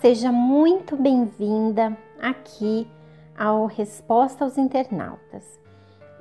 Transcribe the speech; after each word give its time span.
seja 0.00 0.30
muito 0.30 0.96
bem-vinda 0.96 1.96
aqui 2.20 2.86
ao 3.36 3.66
Resposta 3.66 4.44
aos 4.44 4.56
Internautas. 4.56 5.58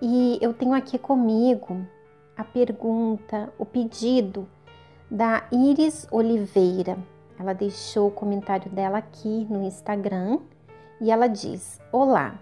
E 0.02 0.40
eu 0.42 0.52
tenho 0.52 0.74
aqui 0.74 0.98
comigo 0.98 1.86
a 2.36 2.44
pergunta, 2.44 3.54
o 3.56 3.66
pedido 3.66 4.48
da 5.12 5.44
Iris 5.52 6.08
Oliveira. 6.12 6.98
Ela 7.40 7.54
deixou 7.54 8.08
o 8.08 8.12
comentário 8.12 8.72
dela 8.72 8.98
aqui 8.98 9.46
no 9.48 9.64
Instagram 9.64 10.40
e 11.00 11.12
ela 11.12 11.28
diz: 11.28 11.80
Olá, 11.92 12.40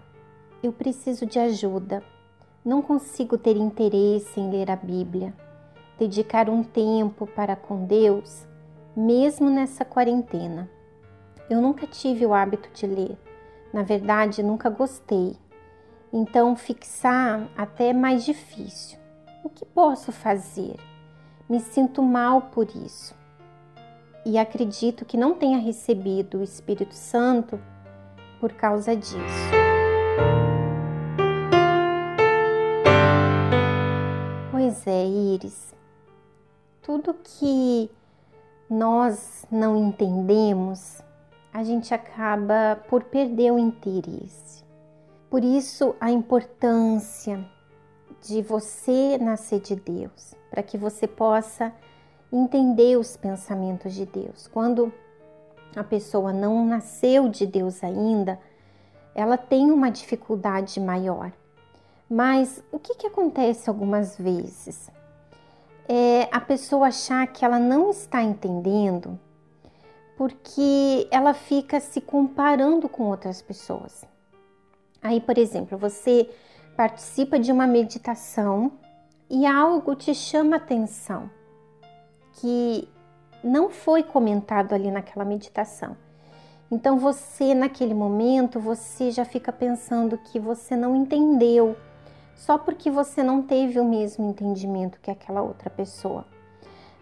eu 0.62 0.72
preciso 0.72 1.26
de 1.26 1.38
ajuda. 1.38 2.02
Não 2.64 2.80
consigo 2.80 3.36
ter 3.36 3.58
interesse 3.58 4.40
em 4.40 4.50
ler 4.50 4.70
a 4.70 4.76
Bíblia, 4.76 5.34
dedicar 5.98 6.48
um 6.48 6.62
tempo 6.62 7.26
para 7.26 7.54
com 7.54 7.84
Deus, 7.84 8.48
mesmo 8.96 9.50
nessa 9.50 9.84
quarentena. 9.84 10.74
Eu 11.48 11.60
nunca 11.60 11.86
tive 11.86 12.26
o 12.26 12.34
hábito 12.34 12.68
de 12.74 12.86
ler. 12.88 13.16
Na 13.72 13.84
verdade, 13.84 14.42
nunca 14.42 14.68
gostei. 14.68 15.36
Então, 16.12 16.56
fixar 16.56 17.48
até 17.56 17.90
é 17.90 17.92
mais 17.92 18.24
difícil. 18.24 18.98
O 19.44 19.48
que 19.48 19.64
posso 19.64 20.10
fazer? 20.10 20.74
Me 21.48 21.60
sinto 21.60 22.02
mal 22.02 22.42
por 22.42 22.66
isso. 22.74 23.14
E 24.24 24.36
acredito 24.38 25.04
que 25.04 25.16
não 25.16 25.34
tenha 25.34 25.58
recebido 25.58 26.38
o 26.38 26.42
Espírito 26.42 26.94
Santo 26.94 27.60
por 28.40 28.52
causa 28.52 28.96
disso. 28.96 29.16
Pois 34.50 34.84
é, 34.84 35.06
Iris. 35.06 35.72
Tudo 36.82 37.14
que 37.14 37.88
nós 38.68 39.46
não 39.48 39.76
entendemos 39.76 41.05
a 41.56 41.64
gente 41.64 41.94
acaba 41.94 42.78
por 42.86 43.04
perder 43.04 43.50
o 43.50 43.58
interesse. 43.58 44.62
Por 45.30 45.42
isso, 45.42 45.96
a 45.98 46.10
importância 46.10 47.42
de 48.20 48.42
você 48.42 49.16
nascer 49.16 49.60
de 49.60 49.74
Deus, 49.74 50.34
para 50.50 50.62
que 50.62 50.76
você 50.76 51.06
possa 51.06 51.72
entender 52.30 52.98
os 52.98 53.16
pensamentos 53.16 53.94
de 53.94 54.04
Deus. 54.04 54.46
Quando 54.48 54.92
a 55.74 55.82
pessoa 55.82 56.30
não 56.30 56.66
nasceu 56.66 57.26
de 57.26 57.46
Deus 57.46 57.82
ainda, 57.82 58.38
ela 59.14 59.38
tem 59.38 59.70
uma 59.70 59.90
dificuldade 59.90 60.78
maior. 60.78 61.32
Mas 62.06 62.62
o 62.70 62.78
que, 62.78 62.96
que 62.96 63.06
acontece 63.06 63.70
algumas 63.70 64.14
vezes? 64.18 64.90
É 65.88 66.28
a 66.30 66.38
pessoa 66.38 66.88
achar 66.88 67.26
que 67.28 67.46
ela 67.46 67.58
não 67.58 67.88
está 67.88 68.22
entendendo 68.22 69.18
porque 70.16 71.06
ela 71.10 71.34
fica 71.34 71.78
se 71.78 72.00
comparando 72.00 72.88
com 72.88 73.04
outras 73.04 73.42
pessoas. 73.42 74.04
Aí, 75.02 75.20
por 75.20 75.36
exemplo, 75.36 75.76
você 75.76 76.28
participa 76.76 77.38
de 77.38 77.52
uma 77.52 77.66
meditação 77.66 78.72
e 79.28 79.46
algo 79.46 79.94
te 79.94 80.14
chama 80.14 80.56
atenção 80.56 81.30
que 82.32 82.88
não 83.42 83.70
foi 83.70 84.02
comentado 84.02 84.72
ali 84.72 84.90
naquela 84.90 85.24
meditação. 85.24 85.96
Então 86.70 86.98
você 86.98 87.54
naquele 87.54 87.94
momento 87.94 88.58
você 88.58 89.10
já 89.10 89.24
fica 89.24 89.52
pensando 89.52 90.18
que 90.18 90.40
você 90.40 90.74
não 90.76 90.96
entendeu 90.96 91.76
só 92.34 92.58
porque 92.58 92.90
você 92.90 93.22
não 93.22 93.42
teve 93.42 93.78
o 93.78 93.84
mesmo 93.84 94.28
entendimento 94.28 95.00
que 95.00 95.10
aquela 95.10 95.42
outra 95.42 95.70
pessoa. 95.70 96.26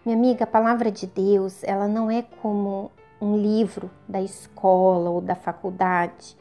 Minha 0.05 0.15
amiga, 0.15 0.43
a 0.43 0.47
palavra 0.47 0.91
de 0.91 1.07
Deus, 1.07 1.63
ela 1.63 1.87
não 1.87 2.11
é 2.11 2.21
como 2.21 2.91
um 3.25 3.37
livro 3.37 3.89
da 4.07 4.21
escola 4.21 5.09
ou 5.09 5.19
da 5.19 5.35
faculdade 5.35 6.37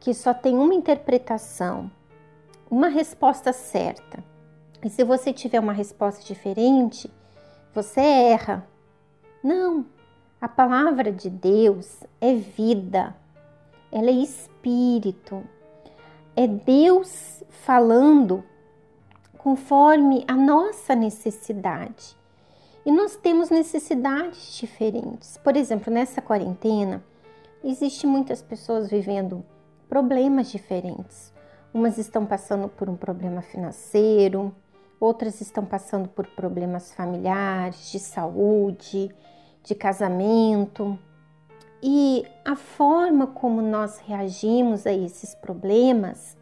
que 0.00 0.12
só 0.12 0.34
tem 0.34 0.58
uma 0.58 0.74
interpretação, 0.74 1.90
uma 2.70 2.88
resposta 2.88 3.52
certa. 3.52 4.22
E 4.84 4.90
se 4.90 5.02
você 5.02 5.32
tiver 5.32 5.60
uma 5.60 5.72
resposta 5.72 6.22
diferente, 6.22 7.10
você 7.72 8.00
erra. 8.00 8.66
Não, 9.42 9.86
a 10.40 10.48
palavra 10.48 11.10
de 11.10 11.30
Deus 11.30 12.02
é 12.20 12.34
vida, 12.34 13.16
ela 13.90 14.10
é 14.10 14.12
espírito, 14.12 15.42
é 16.36 16.46
Deus 16.46 17.42
falando 17.48 18.44
conforme 19.38 20.24
a 20.28 20.34
nossa 20.34 20.94
necessidade. 20.94 22.16
E 22.84 22.92
nós 22.92 23.16
temos 23.16 23.48
necessidades 23.48 24.56
diferentes. 24.56 25.38
Por 25.38 25.56
exemplo, 25.56 25.92
nessa 25.92 26.20
quarentena, 26.20 27.02
existe 27.62 28.06
muitas 28.06 28.42
pessoas 28.42 28.90
vivendo 28.90 29.44
problemas 29.88 30.50
diferentes. 30.50 31.32
Umas 31.72 31.96
estão 31.96 32.26
passando 32.26 32.68
por 32.68 32.88
um 32.90 32.96
problema 32.96 33.40
financeiro, 33.40 34.54
outras 35.00 35.40
estão 35.40 35.64
passando 35.64 36.08
por 36.08 36.26
problemas 36.26 36.92
familiares, 36.92 37.90
de 37.90 37.98
saúde, 37.98 39.14
de 39.62 39.74
casamento. 39.74 40.98
E 41.82 42.24
a 42.44 42.54
forma 42.54 43.26
como 43.26 43.62
nós 43.62 43.98
reagimos 43.98 44.86
a 44.86 44.92
esses 44.92 45.34
problemas 45.34 46.36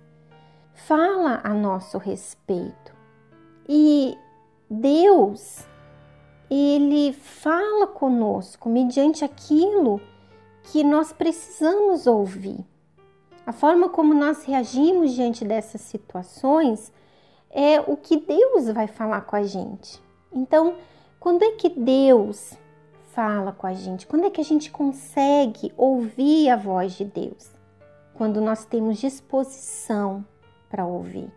fala 0.74 1.41
a 1.44 1.54
nosso 1.54 1.98
respeito. 1.98 2.92
E 3.69 4.16
Deus 4.69 5.66
ele 6.55 7.15
fala 7.15 7.87
conosco 7.87 8.69
mediante 8.69 9.25
aquilo 9.25 9.99
que 10.65 10.85
nós 10.85 11.11
precisamos 11.11 12.07
ouvir. 12.07 12.63
A 13.47 13.53
forma 13.53 13.89
como 13.89 14.13
nós 14.13 14.45
reagimos 14.45 15.13
diante 15.13 15.47
dessas 15.47 15.81
situações 15.81 16.93
é 17.51 17.81
o 17.81 17.97
que 17.97 18.19
Deus 18.19 18.69
vai 18.71 18.87
falar 18.87 19.23
com 19.23 19.35
a 19.35 19.43
gente. 19.45 19.99
Então, 20.31 20.77
quando 21.19 21.43
é 21.43 21.53
que 21.53 21.71
Deus 21.71 22.53
fala 23.15 23.53
com 23.53 23.67
a 23.67 23.73
gente? 23.73 24.07
Quando 24.07 24.27
é 24.27 24.31
que 24.31 24.41
a 24.41 24.45
gente 24.45 24.71
consegue 24.71 25.73
ouvir 25.75 26.51
a 26.51 26.57
voz 26.57 26.93
de 26.93 27.07
Deus? 27.07 27.51
Quando 28.13 28.43
nós 28.43 28.67
temos 28.67 28.99
disposição 28.99 30.23
para 30.69 30.84
ouvir, 30.84 31.33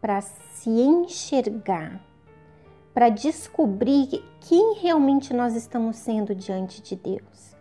para 0.00 0.22
se 0.22 0.70
enxergar 0.70 2.13
para 2.94 3.08
descobrir 3.08 4.24
quem 4.40 4.76
realmente 4.76 5.34
nós 5.34 5.56
estamos 5.56 5.96
sendo 5.96 6.32
diante 6.32 6.80
de 6.80 6.94
Deus. 6.94 7.56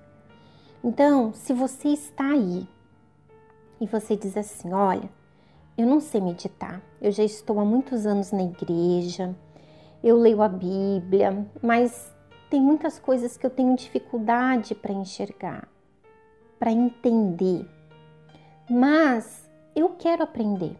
Então, 0.83 1.33
se 1.33 1.51
você 1.53 1.89
está 1.89 2.25
aí 2.25 2.67
e 3.81 3.87
você 3.87 4.15
diz 4.15 4.37
assim: 4.37 4.71
Olha, 4.71 5.09
eu 5.75 5.87
não 5.87 5.99
sei 5.99 6.21
meditar, 6.21 6.81
eu 7.01 7.11
já 7.11 7.23
estou 7.23 7.59
há 7.59 7.65
muitos 7.65 8.05
anos 8.05 8.31
na 8.31 8.43
igreja, 8.43 9.35
eu 10.03 10.17
leio 10.17 10.41
a 10.43 10.47
Bíblia, 10.47 11.47
mas 11.61 12.13
tem 12.49 12.61
muitas 12.61 12.99
coisas 12.99 13.35
que 13.35 13.45
eu 13.45 13.49
tenho 13.49 13.75
dificuldade 13.75 14.75
para 14.75 14.93
enxergar, 14.93 15.67
para 16.59 16.71
entender. 16.71 17.67
Mas 18.69 19.49
eu 19.75 19.89
quero 19.97 20.21
aprender. 20.21 20.77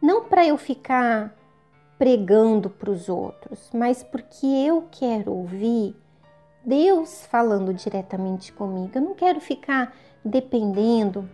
Não 0.00 0.24
para 0.24 0.46
eu 0.46 0.56
ficar 0.56 1.36
pregando 2.02 2.68
para 2.68 2.90
os 2.90 3.08
outros, 3.08 3.70
mas 3.72 4.02
porque 4.02 4.44
eu 4.44 4.88
quero 4.90 5.32
ouvir 5.32 5.94
Deus 6.64 7.24
falando 7.26 7.72
diretamente 7.72 8.52
comigo. 8.52 8.90
Eu 8.92 9.02
não 9.02 9.14
quero 9.14 9.40
ficar 9.40 9.94
dependendo 10.24 11.30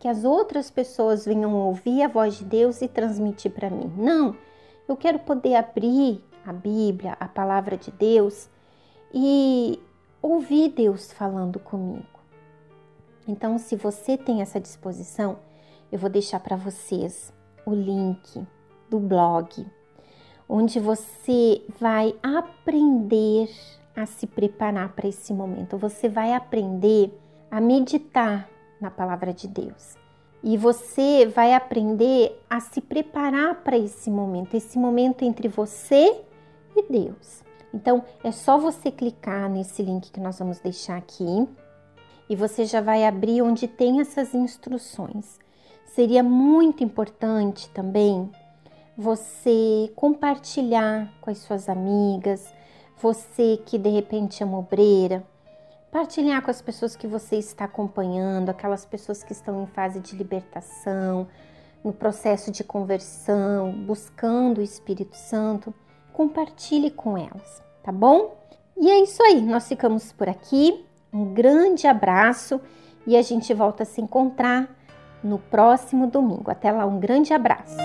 que 0.00 0.08
as 0.08 0.24
outras 0.24 0.72
pessoas 0.72 1.24
venham 1.24 1.54
ouvir 1.54 2.02
a 2.02 2.08
voz 2.08 2.36
de 2.36 2.44
Deus 2.44 2.82
e 2.82 2.88
transmitir 2.88 3.52
para 3.52 3.70
mim. 3.70 3.88
Não, 3.96 4.36
eu 4.88 4.96
quero 4.96 5.20
poder 5.20 5.54
abrir 5.54 6.20
a 6.44 6.52
Bíblia, 6.52 7.16
a 7.20 7.28
palavra 7.28 7.76
de 7.76 7.92
Deus 7.92 8.50
e 9.14 9.80
ouvir 10.20 10.70
Deus 10.70 11.12
falando 11.12 11.60
comigo. 11.60 12.18
Então, 13.28 13.56
se 13.56 13.76
você 13.76 14.18
tem 14.18 14.42
essa 14.42 14.58
disposição, 14.58 15.38
eu 15.92 15.98
vou 16.00 16.10
deixar 16.10 16.40
para 16.40 16.56
vocês 16.56 17.32
o 17.64 17.72
link 17.72 18.44
do 18.90 18.98
blog 18.98 19.66
onde 20.48 20.78
você 20.78 21.62
vai 21.78 22.14
aprender 22.22 23.50
a 23.94 24.06
se 24.06 24.26
preparar 24.26 24.92
para 24.92 25.08
esse 25.08 25.32
momento. 25.32 25.76
Você 25.78 26.08
vai 26.08 26.34
aprender 26.34 27.12
a 27.50 27.60
meditar 27.60 28.48
na 28.80 28.90
palavra 28.90 29.32
de 29.32 29.48
Deus. 29.48 29.96
E 30.42 30.56
você 30.56 31.26
vai 31.26 31.54
aprender 31.54 32.40
a 32.48 32.60
se 32.60 32.80
preparar 32.80 33.62
para 33.62 33.76
esse 33.76 34.10
momento, 34.10 34.54
esse 34.54 34.78
momento 34.78 35.24
entre 35.24 35.48
você 35.48 36.22
e 36.76 36.82
Deus. 36.88 37.42
Então, 37.74 38.04
é 38.22 38.30
só 38.30 38.56
você 38.56 38.90
clicar 38.90 39.50
nesse 39.50 39.82
link 39.82 40.12
que 40.12 40.20
nós 40.20 40.38
vamos 40.38 40.60
deixar 40.60 40.96
aqui 40.96 41.48
e 42.28 42.36
você 42.36 42.64
já 42.64 42.80
vai 42.80 43.04
abrir 43.04 43.42
onde 43.42 43.66
tem 43.66 44.00
essas 44.00 44.34
instruções. 44.34 45.38
Seria 45.86 46.22
muito 46.22 46.84
importante 46.84 47.68
também 47.70 48.30
você 48.96 49.92
compartilhar 49.94 51.12
com 51.20 51.30
as 51.30 51.38
suas 51.38 51.68
amigas, 51.68 52.52
você 52.96 53.60
que 53.66 53.76
de 53.76 53.90
repente 53.90 54.42
é 54.42 54.46
uma 54.46 54.58
obreira, 54.58 55.22
partilhar 55.92 56.42
com 56.42 56.50
as 56.50 56.62
pessoas 56.62 56.96
que 56.96 57.06
você 57.06 57.36
está 57.36 57.66
acompanhando, 57.66 58.48
aquelas 58.48 58.84
pessoas 58.84 59.22
que 59.22 59.32
estão 59.32 59.62
em 59.62 59.66
fase 59.66 60.00
de 60.00 60.16
libertação, 60.16 61.28
no 61.84 61.92
processo 61.92 62.50
de 62.50 62.64
conversão, 62.64 63.70
buscando 63.72 64.58
o 64.58 64.62
Espírito 64.62 65.14
Santo, 65.14 65.72
compartilhe 66.12 66.90
com 66.90 67.18
elas, 67.18 67.62
tá 67.82 67.92
bom? 67.92 68.34
E 68.78 68.90
é 68.90 69.02
isso 69.02 69.22
aí, 69.22 69.40
nós 69.42 69.68
ficamos 69.68 70.12
por 70.12 70.28
aqui. 70.28 70.84
Um 71.12 71.32
grande 71.32 71.86
abraço 71.86 72.60
e 73.06 73.16
a 73.16 73.22
gente 73.22 73.54
volta 73.54 73.84
a 73.84 73.86
se 73.86 74.00
encontrar 74.00 74.68
no 75.22 75.38
próximo 75.38 76.06
domingo. 76.06 76.50
Até 76.50 76.70
lá, 76.72 76.84
um 76.84 76.98
grande 76.98 77.32
abraço. 77.32 77.76